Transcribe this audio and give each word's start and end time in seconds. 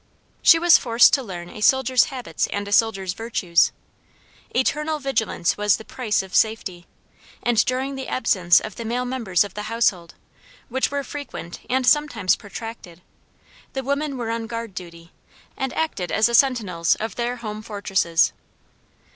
She 0.41 0.57
was 0.57 0.79
forced 0.79 1.13
to 1.13 1.21
learn 1.21 1.47
a 1.49 1.61
soldier's 1.61 2.05
habits 2.05 2.47
and 2.47 2.67
a 2.67 2.71
soldier's 2.71 3.13
virtues. 3.13 3.71
Eternal 4.49 4.97
vigilance 4.97 5.57
was 5.57 5.77
the 5.77 5.85
price 5.85 6.23
of 6.23 6.33
safety, 6.33 6.87
and 7.43 7.63
during 7.65 7.93
the 7.93 8.07
absence 8.07 8.59
of 8.59 8.77
the 8.77 8.83
male 8.83 9.05
members 9.05 9.43
of 9.43 9.53
the 9.53 9.61
household, 9.69 10.15
which 10.69 10.89
were 10.89 11.03
frequent 11.03 11.59
and 11.69 11.85
sometimes 11.85 12.35
protracted, 12.35 13.03
the 13.73 13.83
women 13.83 14.17
were 14.17 14.31
on 14.31 14.47
guard 14.47 14.73
duty, 14.73 15.11
and 15.55 15.71
acted 15.73 16.11
as 16.11 16.25
the 16.25 16.33
sentinels 16.33 16.95
of 16.95 17.13
their 17.13 17.35
home 17.35 17.61
fortresses. 17.61 18.33